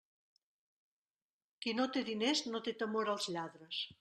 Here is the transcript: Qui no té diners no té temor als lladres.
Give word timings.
Qui 1.65 1.75
no 1.81 1.85
té 1.97 2.03
diners 2.09 2.43
no 2.55 2.65
té 2.69 2.75
temor 2.83 3.15
als 3.17 3.31
lladres. 3.37 3.87